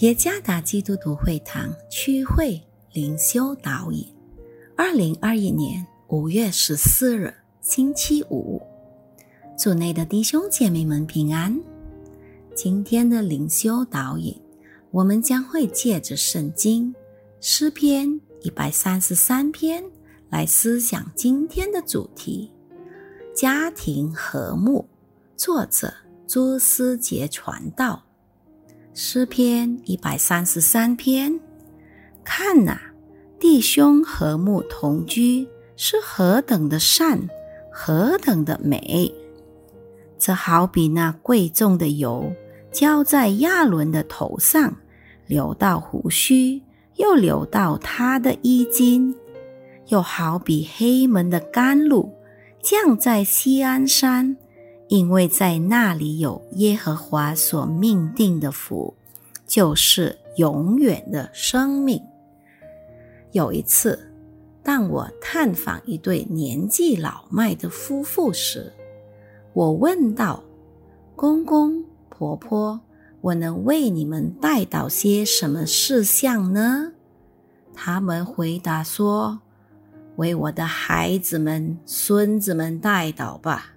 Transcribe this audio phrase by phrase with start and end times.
[0.00, 2.60] 耶加达基督徒会堂区会
[2.92, 4.06] 灵修导引，
[4.76, 8.62] 二零二一年五月十四日星期五，
[9.58, 11.60] 主内的弟兄姐妹们平安。
[12.54, 14.40] 今天的灵修导引，
[14.92, 16.94] 我们将会借着圣经
[17.40, 18.08] 诗篇
[18.42, 19.82] 一百三十三篇
[20.30, 22.48] 来思想今天的主题：
[23.34, 24.88] 家庭和睦。
[25.36, 25.92] 作者
[26.24, 28.00] 朱思杰传道。
[29.00, 31.38] 诗篇一百三十三篇，
[32.24, 32.76] 看呐，
[33.38, 37.28] 弟兄和睦同居是何等的善，
[37.72, 39.14] 何等的美！
[40.18, 42.32] 这好比那贵重的油
[42.72, 44.76] 浇在亚伦的头上，
[45.28, 46.60] 流到胡须，
[46.96, 49.14] 又流到他的衣襟；
[49.86, 52.12] 又好比黑门的甘露
[52.60, 54.36] 降在西安山。
[54.88, 58.94] 因为在那里有耶和华所命定的福，
[59.46, 62.02] 就是永远的生命。
[63.32, 64.10] 有一次，
[64.62, 68.72] 当我探访一对年纪老迈的夫妇时，
[69.52, 70.42] 我问道
[71.14, 72.80] ：“公公婆婆，
[73.20, 76.92] 我能为你们带到些什么事项呢？”
[77.74, 79.40] 他们回答说
[80.16, 83.74] ：“为我的孩子们、孙子们带到吧。”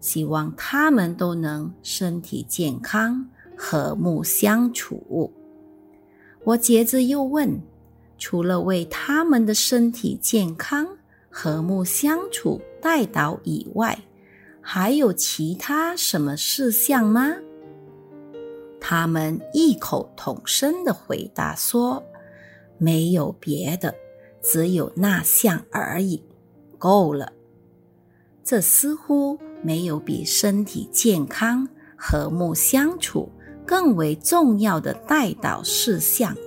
[0.00, 5.32] 希望他们都能身体健康、和睦相处。
[6.44, 7.60] 我接着又问：
[8.16, 10.86] 除了为他们的身体健康、
[11.28, 13.98] 和睦相处代祷以外，
[14.60, 17.34] 还有其他什么事项吗？
[18.80, 22.02] 他们异口同声的回答说
[22.78, 23.94] ：“没有别的，
[24.40, 26.22] 只有那项而已，
[26.78, 27.32] 够了。”
[28.44, 29.38] 这似乎。
[29.62, 33.30] 没有比身体健康、和睦相处
[33.66, 36.40] 更为重要的带导事项了。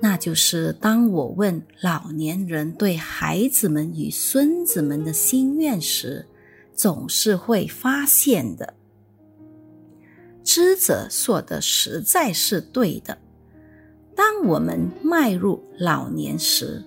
[0.00, 6.24] 那就是当我问老年人对孩子们与孙子们的心愿时，
[6.72, 8.72] 总是会发现的。
[10.42, 13.18] 知者说的实在是对的。
[14.16, 16.82] 当我们迈入老年时，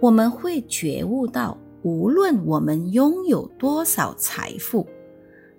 [0.00, 1.56] 我们会觉悟到。
[1.82, 4.86] 无论我们拥有多少财富，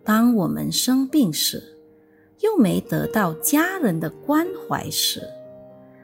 [0.03, 1.61] 当我们生病时，
[2.41, 5.21] 又没得到家人的关怀时，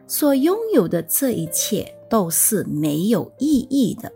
[0.07, 4.11] 所拥有的这一切都是没有意义的。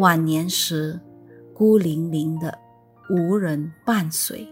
[0.00, 0.98] 晚年时，
[1.54, 2.56] 孤零零的，
[3.10, 4.46] 无人伴随，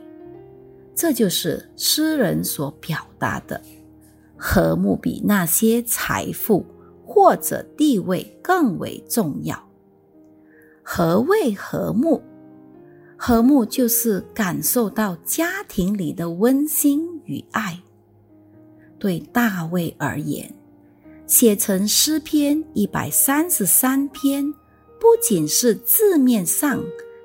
[0.95, 3.61] 这就是诗人所表达的
[4.37, 6.65] 和睦，比那些财富
[7.05, 9.61] 或者地位更为重要。
[10.89, 12.23] 何谓和睦？
[13.17, 17.77] 和睦就是感受到家庭里的温馨与爱。
[18.97, 20.49] 对大卫而言，
[21.27, 24.49] 写成诗篇一百三十三篇，
[25.01, 26.81] 不仅是字面上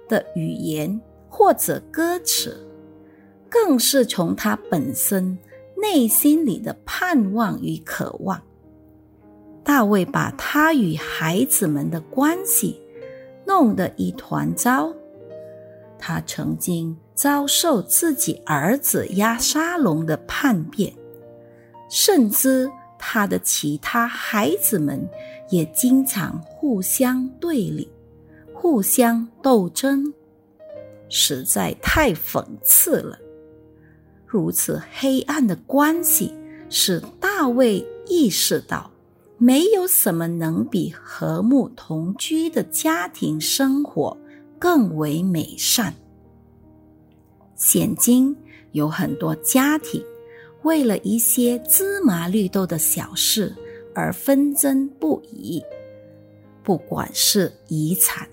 [0.09, 0.99] 的语言
[1.29, 2.65] 或者歌词，
[3.47, 5.37] 更是从他本身
[5.79, 8.41] 内心里的盼望与渴望。
[9.63, 12.81] 大卫把他与孩子们的关系。
[13.51, 14.93] 弄得一团糟。
[15.99, 20.91] 他曾经遭受自己儿子押沙龙的叛变，
[21.89, 25.05] 甚至他的其他孩子们
[25.49, 27.91] 也经常互相对立、
[28.53, 30.11] 互相斗争，
[31.09, 33.19] 实在太讽刺了。
[34.25, 36.33] 如此黑暗的关系，
[36.69, 38.90] 使大卫意识到。
[39.43, 44.15] 没有什么能比和睦同居的家庭生活
[44.59, 45.91] 更为美善。
[47.55, 48.37] 现今
[48.73, 49.99] 有很多家庭
[50.61, 53.51] 为了一些芝麻绿豆的小事
[53.95, 55.59] 而纷争不已，
[56.61, 58.29] 不管是遗产、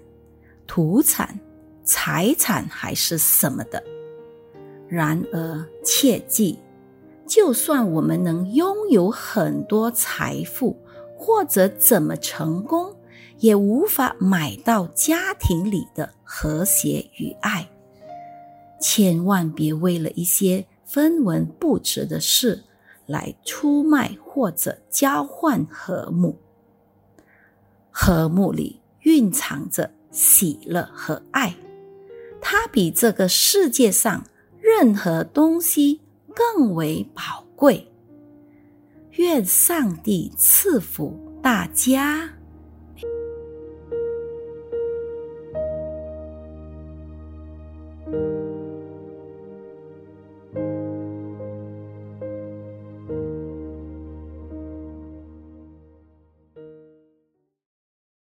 [0.66, 1.40] 土产、
[1.84, 3.82] 财产还是什么的。
[4.86, 6.58] 然而，切记，
[7.26, 10.76] 就算我们能拥有很多财富，
[11.18, 12.94] 或者怎么成功，
[13.38, 17.68] 也无法买到家庭里的和谐与爱。
[18.80, 22.62] 千万别为了一些分文不值的事
[23.06, 26.38] 来出卖或者交换和睦。
[27.90, 31.52] 和睦里蕴藏着喜乐和爱，
[32.40, 34.24] 它比这个世界上
[34.60, 36.00] 任何东西
[36.32, 37.87] 更为宝贵。
[39.12, 42.37] 愿上帝赐福大家。